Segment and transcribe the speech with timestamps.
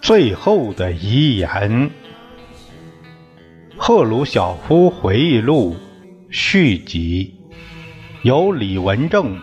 [0.00, 1.48] 最后的遗言，
[3.78, 5.74] 《赫鲁晓夫回忆录》
[6.30, 7.34] 续集，
[8.20, 9.40] 由李文正、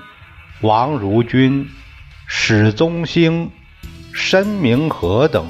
[0.62, 1.68] 王如军、
[2.34, 3.51] 史宗兴、
[4.14, 5.46] 申明和等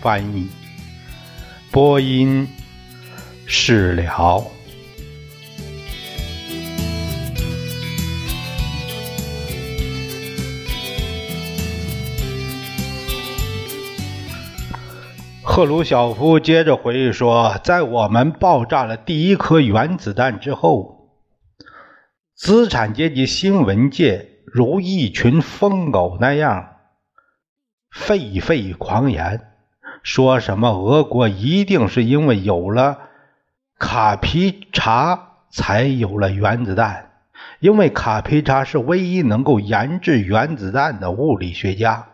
[0.00, 0.48] 翻译，
[1.70, 2.48] 播音
[3.46, 4.44] 释了。
[15.42, 21.08] 赫鲁晓夫接着回忆说：“在我们爆炸了第一颗原子弹之后，
[22.34, 26.76] 资产阶级新闻界如一群疯狗那样
[27.90, 29.52] 沸沸狂言，
[30.02, 32.98] 说什么俄国一定是因为有了
[33.78, 37.10] 卡皮查才有了原子弹，
[37.60, 42.06] 因为卡皮查是唯一能够研制原子弹的物理学家。”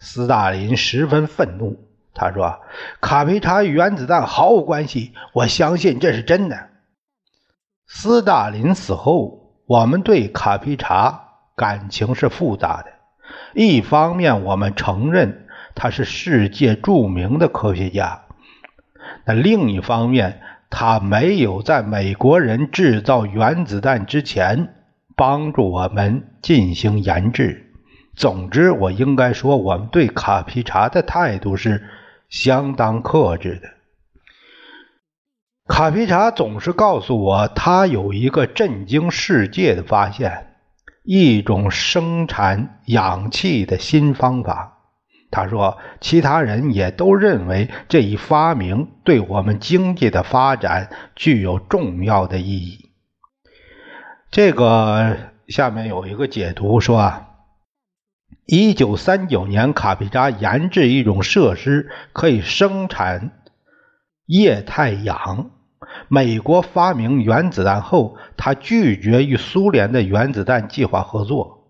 [0.00, 1.84] 斯大林十分愤怒。
[2.14, 2.60] 他说
[3.00, 6.68] ：“卡皮查与原子弹毫无关系，我相信这是真的。”
[7.86, 11.27] 斯大林死后，我们对卡皮查
[11.58, 12.92] 感情是复杂的。
[13.52, 18.22] 一方面，我们承认他是世界著名的科学家；
[19.26, 24.74] 那另一方面，他没有在美国人制造原子弹之前
[25.14, 27.70] 帮助我们进行研制。
[28.16, 31.84] 总之，我应该说，我们对卡皮查的态度是。
[32.30, 33.70] 相当克制的。
[35.66, 40.47] 卡皮查总是告诉我，他有一个震惊世界的发现，
[41.10, 44.76] 一种生产氧气的新方法。
[45.30, 52.90] 他说，其他人也都认为这一发明对我们经济的发展具有重要的意义。
[54.30, 55.16] 这个
[55.46, 57.24] 下面有一个解读说啊。
[58.44, 63.30] 一九三九年，卡皮扎研制一种设施，可以生产
[64.26, 65.52] 液态氧。
[66.08, 71.68] 美国发明原子弹后，他拒绝与苏联的原子弹计划合作，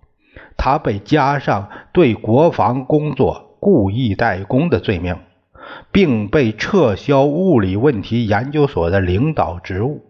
[0.56, 5.18] 他被加上对国防工作故意怠工的罪名，
[5.90, 10.04] 并被撤销物理问题研究所的领导职务。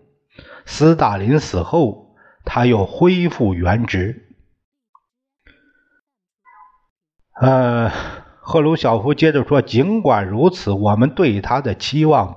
[0.67, 2.15] 斯大林死后，
[2.45, 4.27] 他又恢复原职。
[7.41, 7.91] 呃，
[8.41, 12.37] 赫鲁晓夫接着说：“尽管如此，我们对他的期望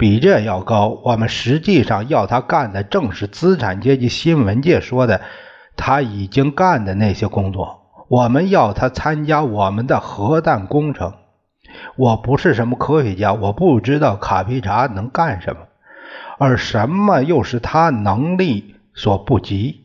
[0.00, 0.98] 比这要高。
[1.04, 5.20] 我们实际上要他干的正是资产阶级新闻界说的
[5.76, 7.82] 他已经干的那些工作。
[8.08, 11.12] 我们要他参加我们的核弹工程。
[11.96, 15.60] 我不是什么科学家，我不知道卡皮查能干什么，
[16.38, 19.84] 而什么又是他能力所不及。”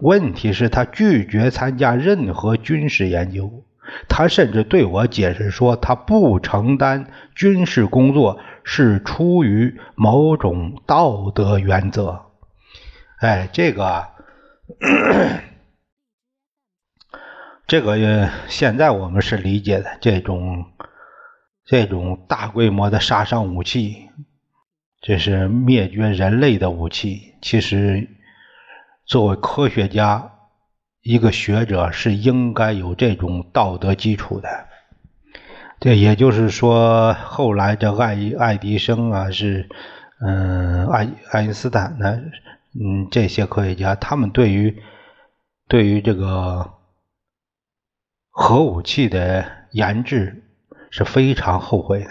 [0.00, 3.64] 问题是，他拒绝参加任何军事研究。
[4.08, 12.26] 他甚至对我解释说，他不承担军事工作是出于某种道德原则。
[13.20, 14.08] 哎，这个，
[17.66, 20.66] 这个现在我们是理解的，这种
[21.64, 24.10] 这种大规模的杀伤武器，
[25.00, 27.36] 这是灭绝人类的武器。
[27.40, 28.10] 其实。
[29.08, 30.32] 作为科学家，
[31.00, 34.48] 一个学者是应该有这种道德基础的。
[35.78, 39.68] 这也就是说，后来这爱爱迪生啊，是
[40.20, 42.18] 嗯，爱爱因斯坦呢，
[42.74, 44.82] 嗯，这些科学家，他们对于
[45.68, 46.72] 对于这个
[48.30, 50.44] 核武器的研制
[50.90, 52.10] 是非常后悔的。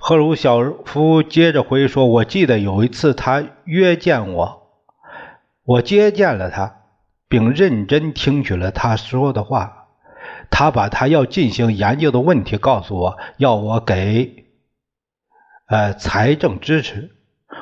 [0.00, 4.72] 赫鲁晓夫接着回忆说：“我记得有一次，他约见我，
[5.62, 6.80] 我接见了他，
[7.28, 9.83] 并认真听取了他说的话。
[10.50, 14.44] 他把他要进行研究的问题告诉我，要我给
[15.66, 17.10] 呃财政支持。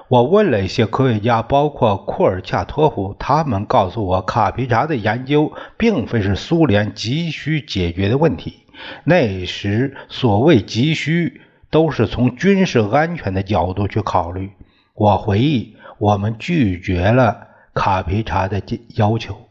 [0.09, 8.67] 我问了一些科学家，包括库尔恰托夫，他们告诉我，卡皮查的研究并非是苏联急需解决的问题。
[9.05, 11.41] 那时所谓急需。”
[11.73, 14.51] 都是从军事安全的角度去考虑。
[14.93, 18.61] 我回忆，我们拒绝了卡皮查的
[18.95, 19.49] 要求。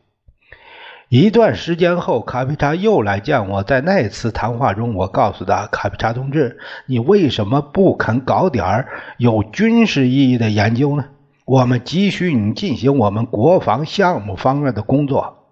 [1.13, 8.87] 一段时间后，卡皮查又来见我，在那次谈话中，我告诉他：“卡皮查同志，你为什么不肯搞点儿
[9.17, 11.03] 有军事意义的研究呢？
[11.43, 15.49] 我们急需你进行我们国防项目方面的工作。”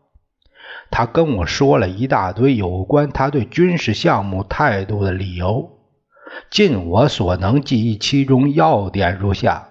[0.91, 5.71] 他跟我说了一大堆有关他对军事项目态度的理由，
[6.49, 9.68] 尽我所能记忆其中要点如下：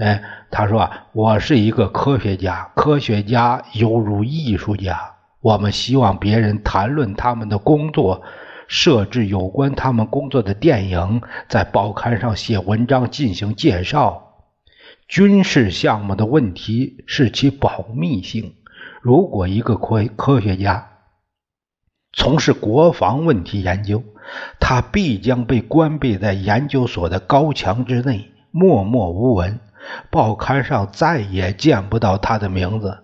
[0.00, 4.98] 哎，他说我是一个科学家，科学家犹如艺术家。
[5.42, 8.22] 我们希望别人谈论他们的工作，
[8.66, 14.26] 设置有关他们工作的电影，在报刊上写文章进行介绍。
[15.06, 18.54] 军事项目的问题是其保密性。
[19.02, 20.88] 如果一个科科学家
[22.14, 24.02] 从事国防问题研究，
[24.58, 29.60] 他必将被关闭在研究所的高墙之内，默默无闻，
[30.10, 32.98] 报刊上再也见不到他的名字。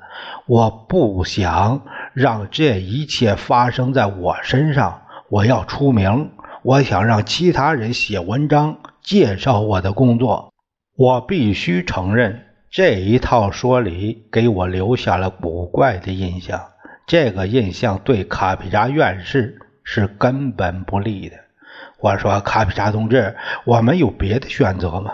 [0.46, 1.82] 我不想
[2.14, 5.02] 让这一切发生在我身上。
[5.28, 6.30] 我要出名，
[6.62, 10.52] 我想让其他人写文章介绍我的工作。
[10.96, 12.42] 我必须承认。
[12.70, 16.60] 这一套说理给我留下了古怪的印象，
[17.06, 21.36] 这个印象对卡皮查院士是根本不利的。
[22.00, 23.34] 我说：“卡皮查同志，
[23.64, 25.12] 我们有别的选择吗？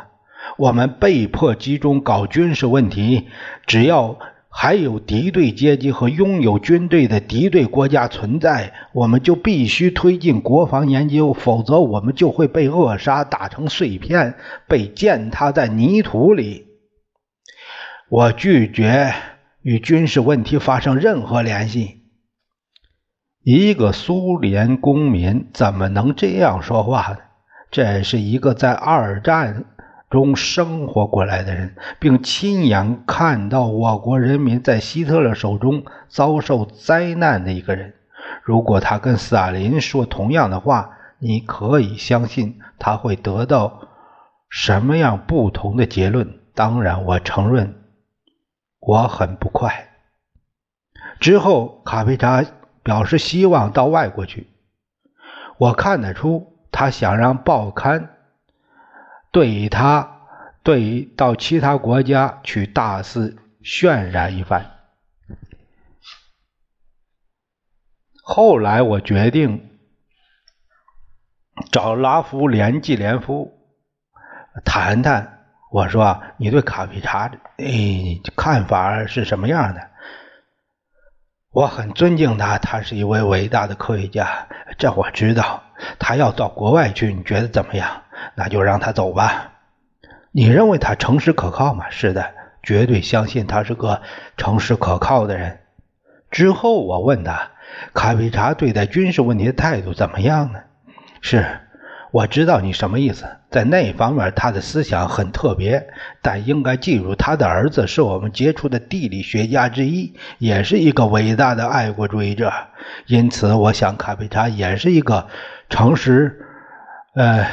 [0.57, 3.29] 我们被迫集中搞军事问题，
[3.67, 4.19] 只要
[4.49, 14.35] 还有敌对阶级和拥有军队的敌对国家存在，我们就必须推进国防研究，否则我们就会被扼杀、打成碎片、
[14.69, 16.67] 被践踏在泥土里。”
[18.11, 19.15] 我拒绝
[19.63, 22.03] 与军事问题发生任何联系。
[23.43, 27.17] 一个苏联公民怎么能这样说话呢？
[27.71, 29.65] 这是一个在二战
[30.13, 37.95] 中生活过来的人，并亲眼看到我国人民在希特勒手中遭受灾难的一个人。
[38.43, 43.89] 如果他跟斯大林说同样的话，你可以相信他会得到
[44.51, 46.41] 什么样不同的结论。
[46.55, 47.75] 当然，我承认。
[48.81, 49.89] 我很不快。
[51.21, 52.45] 之后，卡佩查
[52.83, 54.49] 表示希望到外国去。
[55.57, 58.11] 我看得出，他想让报刊
[59.33, 60.21] 对他
[60.63, 64.71] 对于到其他国家去大肆渲染一番。
[68.23, 69.79] 后来，我决定
[71.73, 73.53] 找拉夫连季连夫
[74.65, 75.41] 谈谈。
[75.73, 79.91] 我说：“你对卡皮查，哎，看法是什么样的？”
[81.51, 84.47] 我很尊敬他，他是一位伟大的科学家，
[84.79, 85.63] 这我知道。
[85.99, 88.02] 他要到国外去，你觉得怎么样？
[88.35, 89.53] 那就让他走吧。
[90.31, 91.87] 你认为他诚实可靠吗？
[91.91, 92.31] 是的，
[92.63, 94.03] 绝对相信他是个
[94.37, 95.61] 诚实可靠的人。
[96.31, 97.51] 之后我问他，
[97.93, 100.61] 卡皮查对待军事问题的态度怎么样呢？
[101.21, 101.45] 是。
[102.11, 105.89] 我知道你什么意思，在那方面他的思想很特别，
[106.21, 112.53] 但应该记住，他的儿子是我们杰出的地理学家之一，也是一个伟大的爱国主义者。
[113.07, 115.27] 因此，我想卡皮查也是一个
[115.71, 116.39] 诚实、
[117.15, 117.47] 呃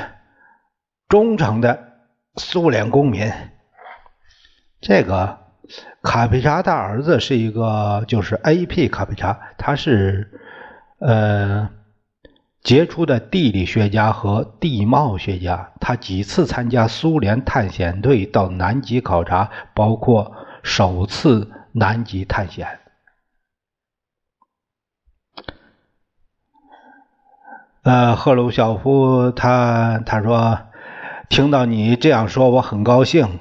[1.09, 1.97] 忠诚的
[2.37, 3.29] 苏联公民。
[4.79, 5.39] 这个
[6.01, 8.87] 卡皮查他儿子是一个，就是 A.P.
[8.87, 10.39] 卡皮查，他是
[10.99, 11.69] 呃。
[12.61, 22.79] 杰出的地理学家和地貌学家，他几次参加苏联探险队到南极考察，包括首次南极探险。
[27.83, 30.59] 呃，赫鲁晓夫他他说，
[31.29, 33.39] 听到你这样说，我很高兴。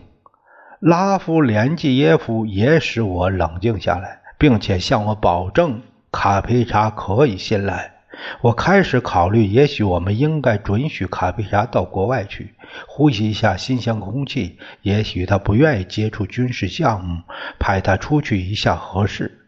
[0.78, 5.80] 拉夫连季耶夫也使我冷静下来，并且向我保证，
[6.12, 7.94] 卡佩查可以信赖。
[8.42, 12.54] 我开始考虑，也许我们应该准许卡皮查到国外去
[12.86, 14.58] 呼吸一下新鲜空气。
[14.82, 17.22] 也许他不愿意接触军事项目，
[17.58, 19.46] 派他出去一下合适。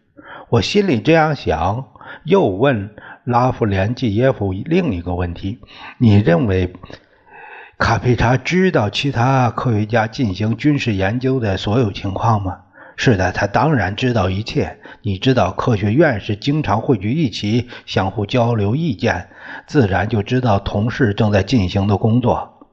[0.48, 1.84] 我心里这样想，
[2.24, 2.90] 又问
[3.24, 5.58] 拉夫连季耶夫另一个问题：
[5.98, 6.72] 你认为
[7.80, 12.60] 卡佩查知道其他科学家进行军事研究的所有情况吗？
[12.94, 14.78] 是的，他当然知道一切。
[15.00, 19.30] 你知道，科学院士经常汇聚一起，相互交流意见，
[19.66, 22.68] 自然就知道同事正在进行的工作。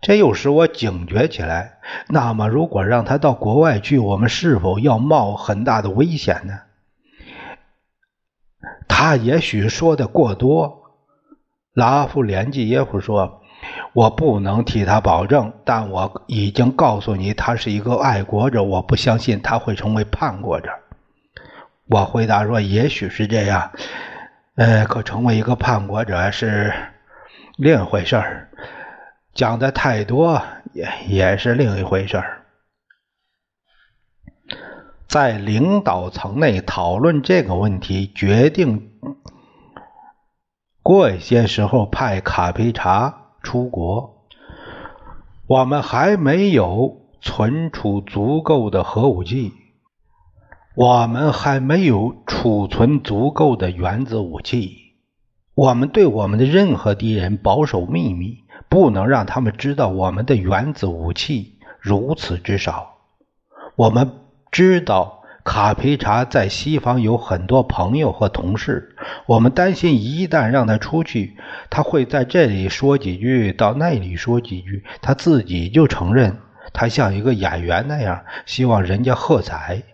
[0.00, 1.78] 这又使我警觉起来。
[2.08, 6.60] 那么，如果让他到国外去，我们是否要冒很大的危险呢？
[8.88, 10.84] 他也许说的过多。
[11.74, 13.42] 拉夫连季耶夫说。
[13.92, 18.62] 我不能替他保证，但我已经告诉你，他是一个爱国者。
[18.62, 20.70] 我不相信他会成为叛国者。
[21.86, 23.70] 我回答说：“也许是这样，
[24.56, 26.72] 呃，可成为一个叛国者是
[27.56, 28.48] 另一回事儿。
[29.34, 30.42] 讲的太多
[30.72, 32.32] 也也是另一回事儿。”
[35.08, 38.90] 在领导层内讨论这个问题，决定
[40.82, 44.26] 过一些时候派卡皮查出国。
[45.46, 49.52] 我们还没有存储足够的核武器，
[50.74, 54.76] 我们还没有储存足够的原子武器。
[55.54, 58.38] 我们对我们的任何敌人保守秘密，
[58.68, 62.96] 不能让他们知道我们的原子武器如此之少。
[63.76, 64.10] 我们
[64.50, 65.15] 知道
[65.46, 71.36] 卡皮查在西方有很多朋友和同事，我们担心一旦让他出去，
[71.70, 76.36] 他会在这里说几句，到那里说几句，他自己就承认
[76.72, 79.84] 他像一个演员那样，希望人家喝彩。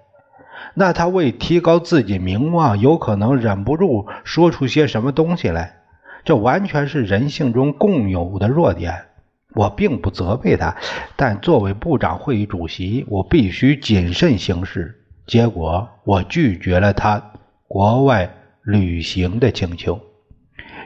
[0.73, 5.80] 那他为提高自己名望，有可能忍不住说出些什么东西来，
[6.25, 9.04] 这完全是人性中共有的弱点。
[9.54, 10.75] 我并不责备他，
[11.14, 14.99] 但作为部长会议主席，我必须谨慎行事。
[15.26, 17.32] 结果，我拒绝了他
[17.68, 20.00] 国外旅行的请求。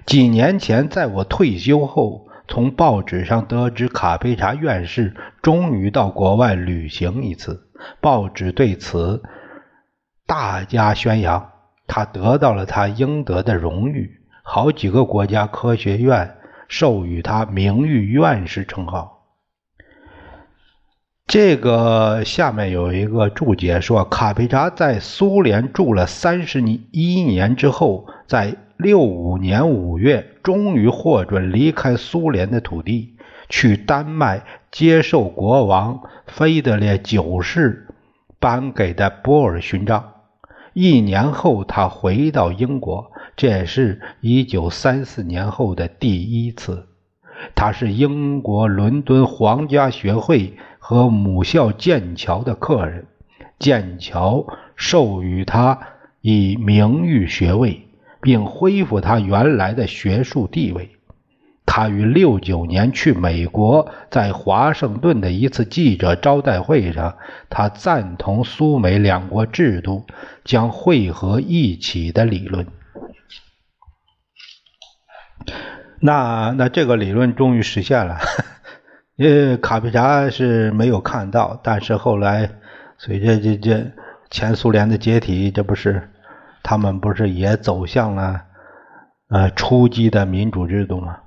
[0.05, 7.69] 几年前，在我退休后，从报纸上得知卡佩查院士终于到国外旅行一次。
[8.01, 9.23] 报纸对此
[10.27, 11.51] 大加宣扬，
[11.87, 14.11] 他得到了他应得的荣誉，
[14.43, 16.37] 好几个国家科学院。
[16.69, 19.16] 授予他名誉院士称号。
[21.27, 26.61] 这个下面有一个注解说，卡皮查在苏联住了三十
[26.93, 33.17] 一年之后，在六五年五月终于获准离开苏联的土地，
[33.49, 37.89] 去丹麦接受国王腓德烈九世
[38.39, 40.13] 颁给的波尔勋章。
[40.75, 43.11] 一年后，他回到英国。
[43.35, 46.87] 这也是一九三四年后的第一次。
[47.55, 50.57] 他是英国伦敦皇家学会
[50.89, 53.07] 和母校剑桥的客人，
[53.59, 55.81] 剑桥授予他
[56.21, 57.89] 以名誉学位，
[58.21, 60.91] 并恢复他原来的学术地位。
[61.67, 67.17] 他于六九年去美国，在华盛顿的一次记者招待会上，
[67.51, 70.07] 他赞同苏美两国制度
[70.45, 72.65] 将汇合一起的理论。
[75.99, 78.21] 那那这个理论终于实现了，
[79.19, 82.51] 呃卡皮查是没有看到，但是后来
[82.99, 83.93] 随着这这
[84.31, 86.11] 前苏联的解体，这不是
[86.63, 88.43] 他们不是也走向了
[89.29, 91.21] 呃初级的民主制度吗？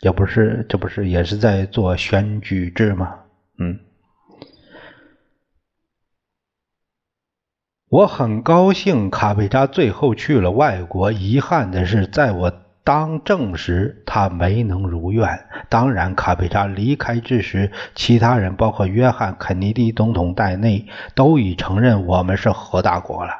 [0.00, 3.18] 也不是，这不是也是在做选举制吗？
[3.58, 3.80] 嗯，
[7.88, 12.67] 我很高兴卡皮查最后去了外国，遗憾的是在我。
[12.88, 15.28] 当政时，他没能如愿。
[15.68, 23.32] 当然，卡佩查离开之时，其他人，包括约翰·肯尼迪总统在内，都已承认我们是核大国了。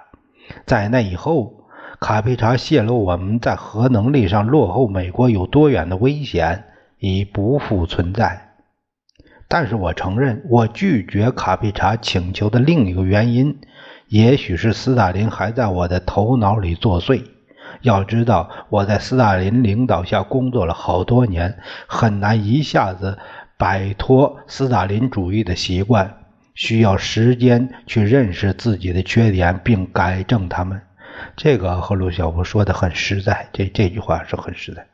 [0.67, 1.65] 在那以后，
[1.99, 6.65] 卡佩查泄露我们在核能力上落后美国有多远的危险
[6.99, 8.51] 已不复存在。
[9.49, 13.59] 但是我承认，我拒绝卡佩查请求的另一个原因，
[14.09, 17.23] 也许是斯大林还在我的头脑里作祟。
[17.83, 23.19] 要知道，我在斯大林领导下工作了好多年，很难一下子
[23.57, 26.19] 摆脱斯大林主义的习惯，
[26.55, 30.81] 需要时间去认识自己的缺点并改正他们。
[31.37, 34.87] 这个赫鲁晓夫说的很实在，这这句话是很实在。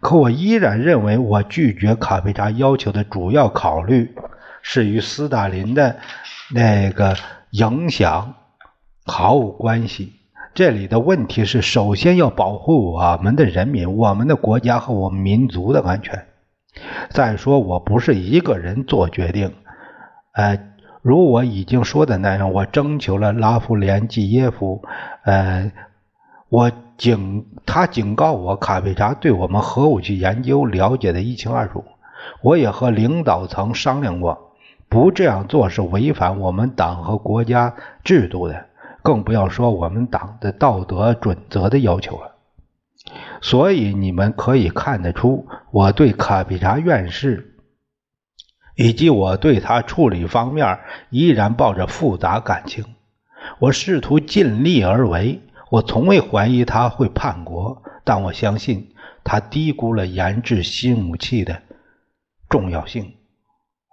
[0.00, 4.14] 可我依然认为，我拒绝卡佩查要求的主要考虑
[4.62, 5.96] 是与斯大林的
[6.54, 7.16] 那个
[7.50, 8.34] 影响
[9.04, 10.19] 毫无关系。
[10.52, 16.26] 这里的问题是，首先要保护我们的人民、我们的国家和我们民族的安全。
[17.10, 19.54] 再说，我不是一个人做决定。
[20.32, 20.58] 呃，
[21.02, 24.82] 如我已经说的那样，我征求了拉夫连季耶夫。
[25.24, 25.70] 呃，
[26.48, 31.84] 我警他警告我，卡佩查对我们核武器研究了解的一清二楚。
[32.42, 34.52] 我也和领导层商量过，
[34.88, 38.66] 不这样做是违反我们党和国家制度的。
[39.02, 42.36] 更不要说我们党的道德准则的要求了。
[43.40, 47.56] 所以你们可以看得出，我对卡皮查院士
[48.76, 50.78] 以及我对他处理方面
[51.08, 52.84] 依然抱着复杂感情。
[53.58, 55.40] 我试图尽力而为，
[55.70, 61.62] 我从未怀疑他会叛国，但我相信他低估了研制新武器的
[62.48, 63.14] 重要性。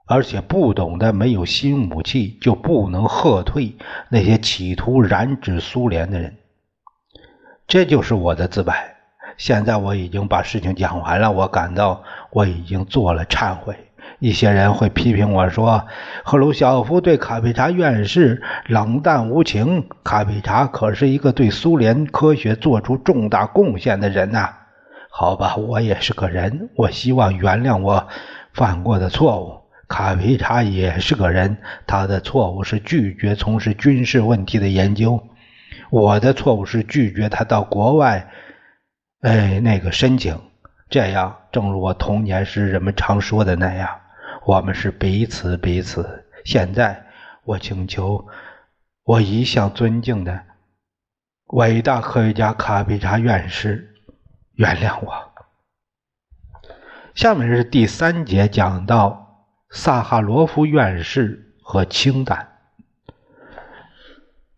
[0.08, 3.76] 而且不懂得没有新武器就不能喝退
[4.10, 6.38] 那些企图染指苏联的人，
[7.68, 8.96] 这就是我的自白。
[9.36, 13.76] 现在我已经把事情讲完了，我感到我已经做了忏悔。
[14.20, 15.86] 一些人会批评我说，
[16.24, 19.90] 赫鲁晓夫对卡皮查院士冷淡无情。
[20.04, 24.56] 卡皮查可是一个对苏联科学做出重大贡献的人呐。
[25.12, 28.08] 好吧，我也是个人，我希望原谅我
[28.54, 29.67] 犯过的错误。
[29.88, 35.28] 卡皮查也是个人，他的错误是拒绝从事军事问题的研究。
[35.90, 38.30] 我的错误是拒绝他到国外，
[39.22, 40.40] 哎，那个申请。
[40.90, 43.90] 这样，正如我童年时人们常说的那样。
[44.46, 46.26] 我们是彼此彼此。
[46.46, 47.06] 现在，
[47.44, 48.26] 我请求
[49.04, 50.42] 我一向尊敬的
[51.48, 53.94] 伟大科学家卡皮查院士
[54.56, 55.14] 原谅我。
[57.14, 59.27] 下面是第三节，讲到
[59.70, 62.48] 萨哈罗夫院士和氢弹。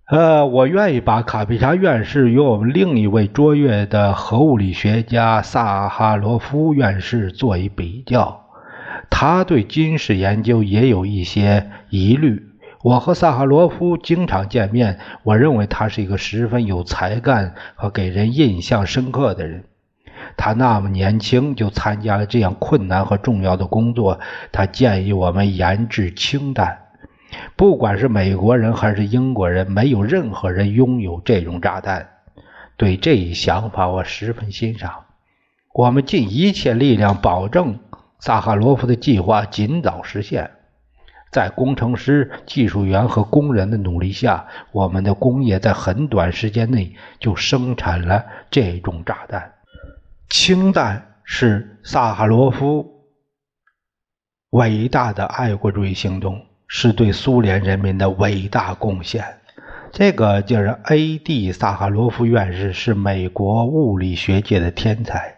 [0.05, 8.47] 呃，我愿意把卡皮查院士与我们另一位卓越的核物理学家萨哈罗夫院士做一比较。
[9.11, 12.47] 他对军事研究也有一些疑虑。
[12.81, 19.65] 我和萨哈罗夫经常见面，我认为他是一个十分有才干和给人印象深刻的人。
[20.41, 24.17] 他那么年轻就参加了这样困难和重要的工作。
[24.53, 26.79] 他建议我们研制氢弹，
[27.57, 32.07] 不管是美国人还是英国人，没有任何人拥有这种炸弹。
[32.77, 35.03] 对这一想法，我十分欣赏。
[35.73, 37.77] 我们尽一切力量保证。
[38.21, 40.51] 萨哈罗夫的计划尽早实现，
[41.31, 49.51] 在工程师、技术员和工人的努力下，我们的工业在很短时间内就生产了这种炸弹。
[50.29, 53.07] 氢弹是萨哈罗夫
[54.51, 59.25] 伟大的爱国主义行动，是对苏联人民的伟大贡献。
[59.91, 61.51] 这个就是 A.D.
[61.51, 65.35] 萨哈罗夫院士，是美国物理学界的天才。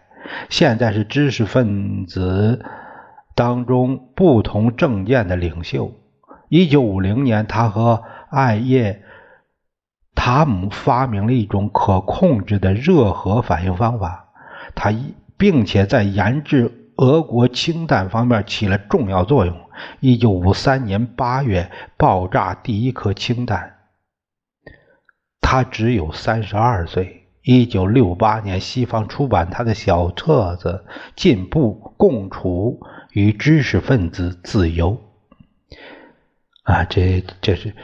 [0.50, 2.62] 现在是知识分子
[3.34, 5.92] 当中不同政见的领袖。
[6.50, 9.02] 一九五零年，他和艾叶
[10.14, 14.31] 塔姆发明了一种可控制的热核反应方法，
[14.74, 19.56] 他一并且在研制俄国氢弹方面起了重要作用。
[20.00, 23.78] 一九五三年八月，爆炸第一颗氢弹，
[25.40, 27.18] 他只有三十二岁。
[27.44, 30.84] 一九六八年，西方出版他的小册子
[31.16, 32.80] 《进步、共处
[33.10, 34.96] 与知识分子自由》。
[36.62, 37.74] 啊，这这是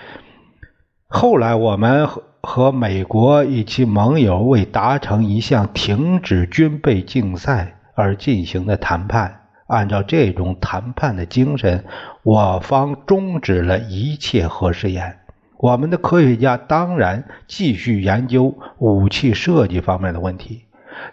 [1.09, 2.09] 后来我们
[2.43, 9.43] 和美国一起盟友为达成一项停止军备竞赛而进行的谈判。
[9.67, 11.85] 按照这种谈判的精神，
[12.23, 15.19] 我方终止了一切核试验。
[15.59, 20.65] 我们的科学家当然继续研究武器设计方面的问题，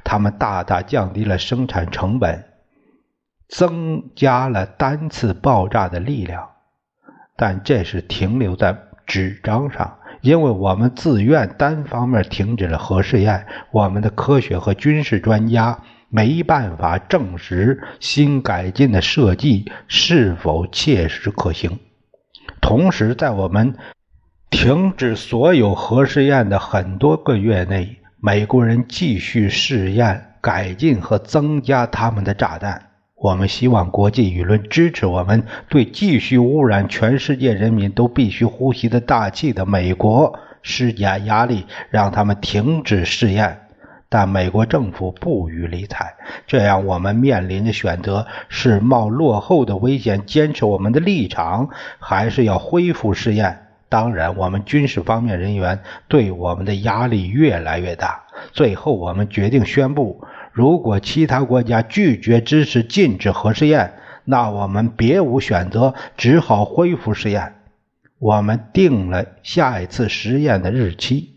[0.03, 2.45] 他们大大降低了生产成本，
[3.49, 6.47] 增加了单次爆炸的力量，
[7.35, 13.45] 但这是停留在纸张上，因为我们自愿单方面停止了核试验。
[13.71, 15.77] 我们的科学和军事专家
[16.09, 21.77] 没办法证实新改进的设计是否切实可行。
[22.59, 23.75] 同时，在我们
[24.49, 32.81] 停止所有核试验的很多个月内，美国人继续试验、改进和增加他们的炸弹。
[33.15, 43.61] 我们希望国际舆论支持我们对继续污染全世界人民都必须呼吸的大气的美国施加压力，让他们停止试验。
[44.09, 46.13] 但美国政府不予理睬。
[46.45, 53.61] 这样，我们面临的选择是冒落后的危险，坚持我们的立场，还是要恢复试验？
[53.87, 58.23] 当然，我们军事方面人员对我们的压力越来越大。
[58.51, 60.21] 最后，我们决定宣布：
[60.55, 67.55] 如果其他国家拒绝支持禁止核试验，那我们别无选择，只好恢复试验。
[68.19, 71.31] 我们定了下一次实验的日期。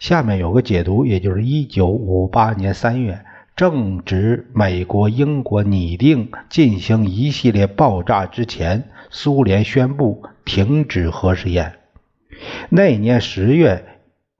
[0.00, 3.20] 下面有个解读，也就是1958年3月，
[3.54, 8.88] 正值美国、英国拟定进行一系列爆炸之前。
[9.10, 11.74] 苏联宣布停止核试验。
[12.68, 13.93] 那年十月，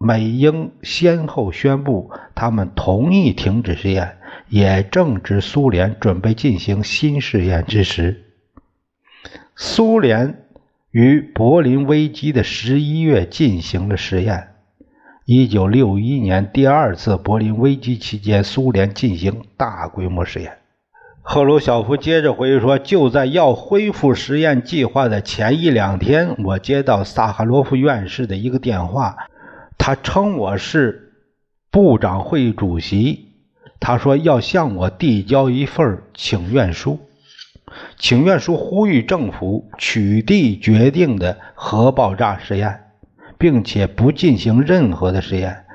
[0.05, 4.19] 美英先后宣布他们同意停止试验，
[4.51, 8.23] 也正值苏联准备进行新试验之时。
[9.57, 10.45] 苏联
[10.91, 14.49] 于柏林危机的十一月进行了试验。
[15.25, 20.59] 一九六一年第二次柏林危机期间，苏联进行大规模试验。
[21.23, 29.17] 赫鲁晓夫接着回忆说：“就在要恢复实验计划的前一两天，我接到萨哈罗夫院士的一个电话，
[29.87, 31.13] 他称我是
[31.71, 33.35] 部长会主席。
[33.79, 37.07] 他说要向我递交一份请愿书。
[37.99, 42.93] 请愿书呼吁政府取缔决定的核爆炸实验，
[43.37, 45.67] 并且不进行任何的实验，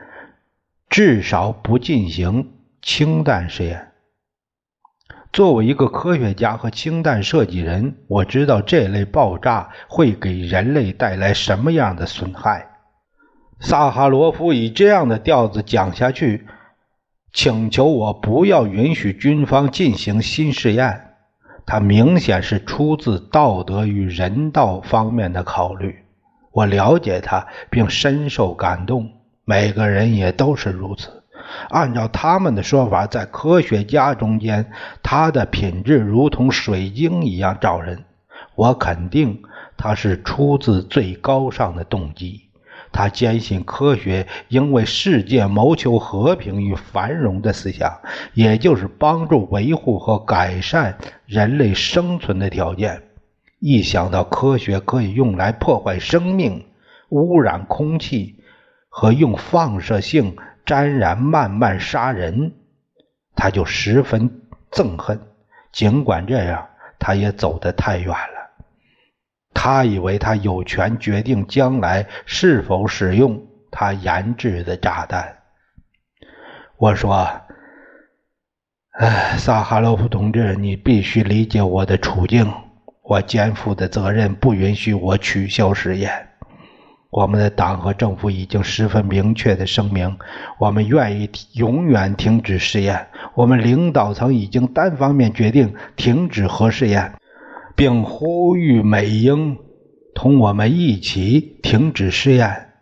[0.89, 3.91] 至少不进行氢弹实验。
[5.31, 12.68] 作为一个科学家和氢弹设计人，我知道这类爆炸会给人类带来什么样的损害。
[13.61, 16.47] 萨哈罗夫以这样的调子讲下去，
[17.33, 21.07] 请求我不要允许军方进行新试验。
[21.65, 25.95] 他明显是出自道德与人道方面的考虑。
[26.51, 29.11] 我了解他，并深受感动。
[29.45, 31.23] 每个人也都是如此。
[31.69, 34.71] 按照他们的说法，在科学家中间，
[35.03, 38.05] 他的品质如同水晶一样照人。
[38.55, 39.41] 我肯定
[39.77, 42.48] 他是出自最高尚的动机。
[42.91, 47.99] 他坚信科学应为世界谋求和平与繁荣的思想，
[48.33, 53.03] 也就是帮助维护和改善人类生存的条件。
[53.59, 56.65] 一想到科学可以用来破坏生命、
[57.09, 58.41] 污染空气
[58.87, 62.53] 和用放射性沾染慢慢杀人，
[63.35, 65.19] 他就十分憎恨。
[65.71, 68.38] 尽管这样，他也走得太远了。
[69.53, 75.37] 他以为他有权决定将来是否使用他研制的炸弹。
[76.77, 77.29] 我说
[78.99, 82.51] ：“哎，萨哈罗夫同志，你必须理解我的处境。
[83.03, 86.27] 我肩负的责任不允许我取消实验。
[87.09, 90.17] 我们的党和政府已经十分明确的声明，
[90.59, 93.07] 我们愿意永远停止试验。
[93.33, 97.11] 我们领导层已经单方面决定停止核试验。”
[97.79, 99.57] 并呼吁美英
[100.13, 102.73] 同我们一起停止试验，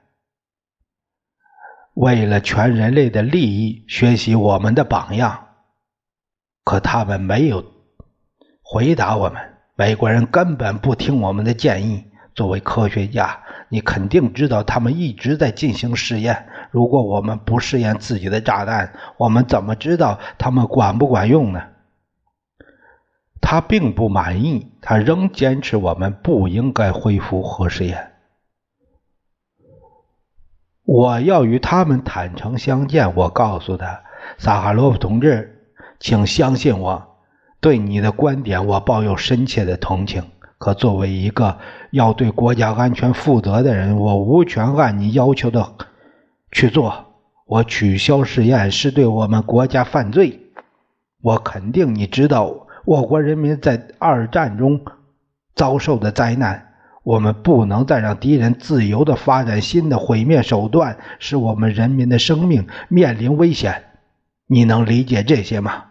[1.93, 5.49] 为了全人类的利益，学习我们的榜样。
[6.63, 7.63] 可他们没有
[8.63, 9.39] 回答我们。
[9.75, 12.03] 美国人根本不听我们的建议。
[12.33, 16.47] 作为科学家，你肯定知道他们一直在进行试验。
[16.71, 21.61] 如果我们不试验自己的炸弹，我们怎么知道他们管不管用呢？
[23.49, 28.11] 他并不满意，他仍坚持我们不应该恢复核试验。
[30.83, 33.15] 我要与他们坦诚相见。
[33.15, 34.01] 我告诉他
[34.37, 35.63] ：“萨哈罗夫同志，
[35.97, 37.07] 请相信我，
[37.61, 40.25] 对你的观点我抱有深切的同情。
[40.57, 41.57] 可作为一个
[41.91, 45.73] 要对国家安全负责的人，我无权按你要求的
[46.51, 47.05] 去做。
[47.45, 50.37] 我取消试验是对我们国家犯罪。
[51.21, 52.53] 我肯定你知道。”
[52.87, 54.79] 我国人民在二战中
[55.55, 56.69] 遭受的灾难，
[57.03, 63.83] 我们不能再让敌人自由地发展新的毁灭手段，使我们人民的生命面临危险。
[64.45, 65.83] 你能理解这些吗？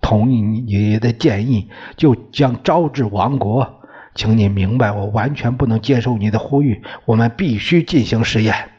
[0.00, 3.84] 同意你的建议，就将招致亡国。
[4.16, 6.82] 请你明白，我完全不能接受你的呼吁。
[7.04, 8.70] 我们必须进行实验。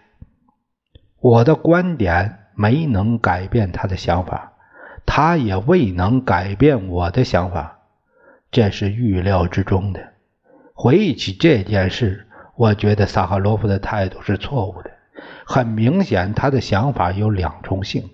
[1.21, 4.51] 我的观点没能改变他的想法。
[5.09, 7.79] 他也未能改变我的想法，
[8.51, 9.99] 这是预料之中的。
[10.75, 14.91] 回忆起这件事，我觉得萨哈罗夫的态度是错误的。
[15.45, 18.09] 很明显，他的想法有两重性：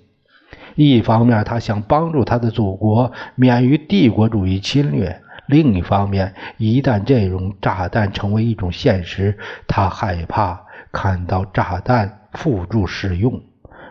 [0.75, 13.41] 一方面，他想帮助他的祖国免于帝国主义侵略；另一方面，一旦这种炸弹成为一种现实，他害怕看到炸弹付诸使用。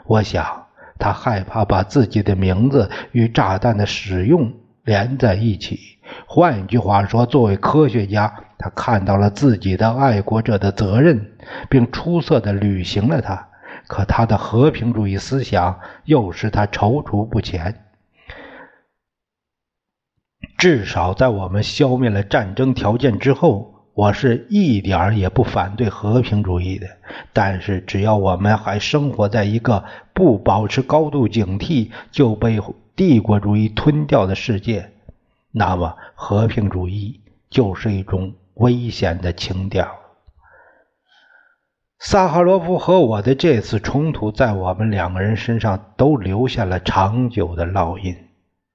[0.07, 0.62] 我想。
[1.03, 4.53] 他害怕把自己的名字与炸弹的使用
[4.85, 5.99] 连在一起。
[6.27, 11.33] 换一句话说，作为科学家，他看到了自己的爱国者的责任，
[11.69, 13.49] 并出色地履行了它。
[13.89, 17.85] 可他的和平主义思想又使他踌躇不前。
[20.57, 23.72] 至少在我们消灭了战争条件之后。
[23.95, 26.87] 我是一点儿也不反对和平主义的，
[27.35, 32.59] 但是只要我们还生活在一个不保持高度警惕就被
[32.97, 34.93] 帝国主义吞掉的世界，
[35.51, 39.87] 那么和平主义就是一种危险的情调。
[41.99, 48.17] 萨哈罗夫和我的这次冲突在我们两个人身上都留下了长久的烙印。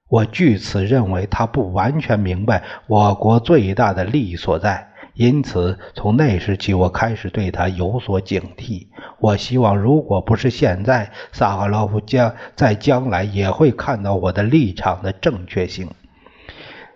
[0.08, 4.87] 我据此认为，他不完全明白我国最大的利益所在。
[5.18, 8.86] 因此，从那时起，我开始对他有所警惕。
[9.18, 15.88] 我希望，如果不是现在，萨哈罗夫将在将来也会看到我的立场的正确性。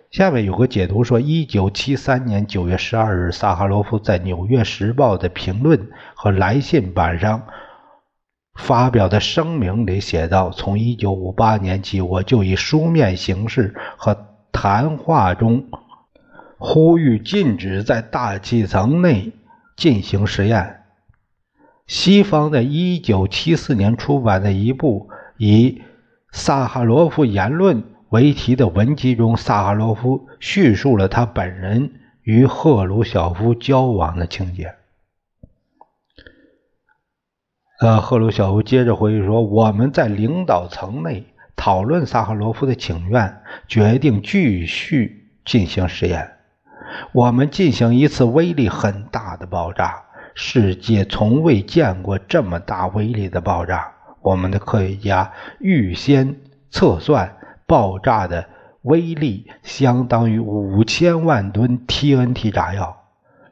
[0.09, 7.43] 下面有个解读说，一九七三年九月十二日，萨哈罗夫在《纽约时报》的评论和来信板上
[8.55, 14.17] 发表的声明里写道：“从一九五八年起，我就以书面形式和。”
[14.55, 15.65] 谈话中
[16.65, 19.33] 呼吁禁止在大气层内
[19.75, 20.83] 进行实验。
[21.87, 25.81] 西方在一九七四年出版的一部以
[26.31, 34.73] 萨哈罗夫言论为题的文集中，萨哈罗夫叙述了他本人与赫鲁晓夫交往的情节。
[37.81, 41.25] 呃，赫鲁晓夫接着回忆说：“我们在领导层内
[41.57, 46.32] 讨论萨哈罗夫的请愿，决定继续进行实验。
[47.11, 50.03] 我们进行一次威力很大的爆炸。”
[50.35, 53.93] 世界从未见过这么大威力的爆炸。
[54.21, 56.37] 我们的科学家预先
[56.71, 58.49] 测算，爆炸的
[58.81, 63.03] 威力相当于五千万吨 TNT 炸药。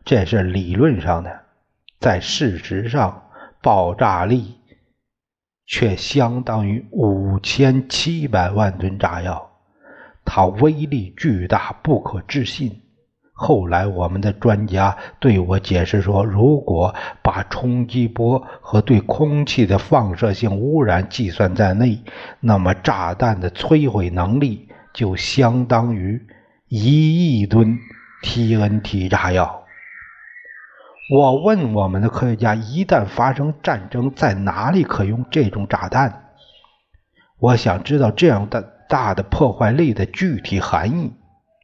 [0.03, 1.41] 这是理论上的，
[1.99, 3.25] 在事实上，
[3.61, 4.55] 爆炸力
[5.67, 9.51] 却相当于五千七百万吨炸药。
[10.25, 12.81] 它威力巨大，不可置信。
[13.43, 22.03] 后来，我们的专家对我解释说，如果把冲击波和对空气的放射性污染计算在内，
[22.39, 26.23] 那么炸弹的摧毁能力就相当于
[26.67, 27.79] 一亿吨
[28.21, 29.63] TNT 炸药。
[31.11, 36.25] 我问我们的科学家，一旦发生战争，在哪里可用这种炸弹？
[37.39, 41.13] 我想知道这样的大的破坏力的具体含义。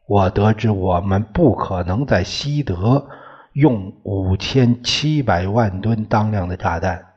[0.07, 3.09] 我得知，我们不可能在西德
[3.51, 7.07] 用五千七百万吨当量的炸弹，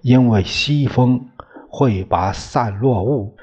[0.00, 1.28] 因为西风
[1.68, 3.36] 会把散落物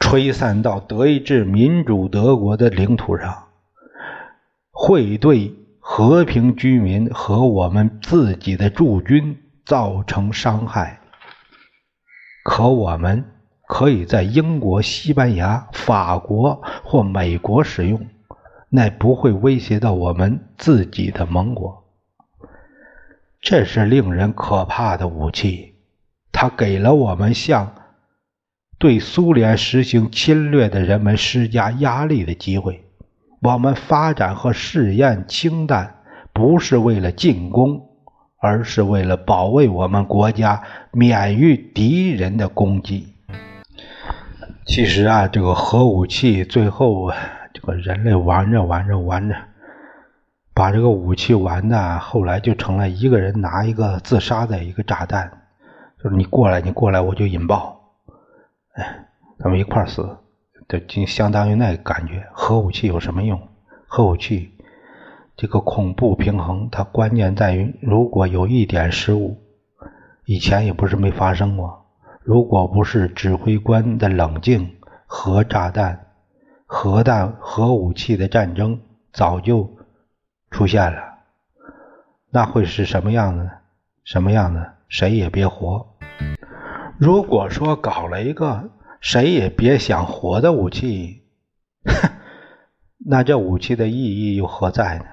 [0.00, 3.48] 吹散到德意志民主德国的领土上，
[4.70, 11.00] 会对和平居民和我们自己的驻军造成伤害。
[12.44, 13.26] 可我们
[13.66, 18.00] 可以在英国、西班牙、法国或美国使用。
[18.70, 21.84] 那不会威胁到我们自己的盟国。
[23.40, 25.74] 这是令人可怕的武器，
[26.32, 27.72] 它给了我们向
[28.78, 32.84] 对苏联实行侵略的人们施加压力的机会。
[33.40, 36.02] 我们发展和试验氢弹，
[36.32, 37.80] 不是为了进攻，
[38.38, 43.14] 而是为了保卫我们国家免于敌人的攻击。
[44.66, 47.10] 其实啊，这个核武器最后。
[47.60, 49.34] 这个人类玩着玩着玩着，
[50.54, 55.28] 把这个武器玩的，后来就成了一个人拿一个自杀的一个炸弹，
[56.00, 57.80] 就是你过来，你过来，我就引爆，
[58.74, 59.08] 哎，
[59.40, 60.18] 咱们一块死，
[60.68, 62.24] 这就相当于那个感觉。
[62.32, 63.40] 核武器有什么用？
[63.88, 64.52] 核武器
[65.36, 69.36] 这个恐怖平衡，它关键在于，如果有一点失误，
[70.26, 71.86] 以前也不是没发生过，
[72.22, 76.04] 如果不是指挥官的冷静，核炸弹。
[76.70, 78.78] 核弹、核武器的战争
[79.10, 79.78] 早就
[80.50, 81.00] 出现了，
[82.28, 83.50] 那会是什么样呢？
[84.04, 84.66] 什么样子？
[84.86, 85.96] 谁也别活。
[86.98, 88.68] 如果说搞了一个
[89.00, 91.22] 谁也别想活的武器，
[93.06, 95.04] 那这武器的意义又何在呢？